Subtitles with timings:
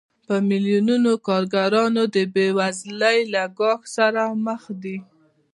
[0.27, 4.97] په میلیونونو کارګران د بېوزلۍ له ګواښ سره مخ دي